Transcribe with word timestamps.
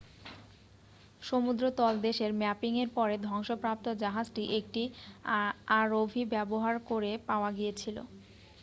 সমুদ্র 1.21 1.63
তলদেশের 1.79 2.31
ম্যাপিংয়ের 2.39 2.89
পরে 2.97 3.15
ধ্বংসপ্রাপ্ত 3.25 3.85
জাহাজটি 4.01 4.43
একটি 4.59 4.83
আরওভি 5.79 6.23
ব্যবহার 6.33 6.75
করে 6.89 7.11
পাওয়া 7.29 7.49
গিয়েছিল 7.57 7.97